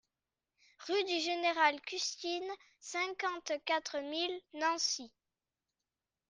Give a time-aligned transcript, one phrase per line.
[0.87, 5.11] Rue du Général Custine, cinquante-quatre mille Nancy